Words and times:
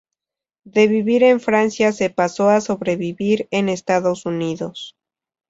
De 0.63 0.87
vivir 0.87 1.21
en 1.21 1.39
Francia 1.39 1.91
se 1.91 2.09
pasó 2.09 2.49
a 2.49 2.59
sobrevivir 2.59 3.47
en 3.51 3.69
Estados 3.69 4.25
Unidos. 4.25 4.97